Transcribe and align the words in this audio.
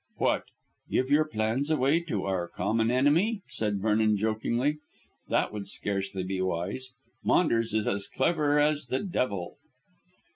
"What? 0.17 0.45
Give 0.89 1.11
our 1.11 1.25
plans 1.25 1.69
away 1.69 1.99
to 2.05 2.23
our 2.23 2.47
common 2.47 2.89
enemy," 2.89 3.43
said 3.47 3.79
Vernon 3.81 4.17
jokingly. 4.17 4.79
"That 5.29 5.53
would 5.53 5.67
scarcely 5.67 6.23
be 6.23 6.41
wise. 6.41 6.89
Maunders 7.23 7.75
is 7.75 7.85
as 7.87 8.07
clever 8.07 8.57
as 8.57 8.87
the 8.87 8.97
devil." 9.03 9.57